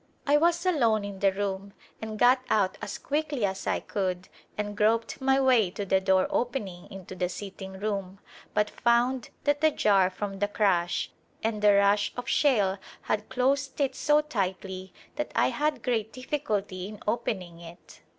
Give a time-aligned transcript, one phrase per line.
[0.25, 4.75] I was alone in the room and got out as quickly as I could and
[4.75, 8.17] groped my way to the door opening into the sitting room
[8.55, 11.11] but found that the jar from the crash
[11.43, 16.87] and the rush of shale had closed it so tightly that I had great difficulty
[16.87, 18.01] in opening it.